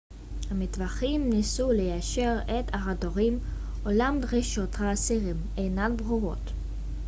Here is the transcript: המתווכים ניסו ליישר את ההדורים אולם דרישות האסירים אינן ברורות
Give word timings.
המתווכים 0.49 1.29
ניסו 1.29 1.71
ליישר 1.71 2.37
את 2.45 2.65
ההדורים 2.73 3.39
אולם 3.85 4.19
דרישות 4.21 4.69
האסירים 4.79 5.35
אינן 5.57 5.97
ברורות 5.97 6.41